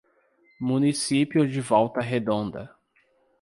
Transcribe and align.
Município 0.59 1.47
de 1.47 1.61
Volta 1.61 2.01
Redonda 2.01 2.75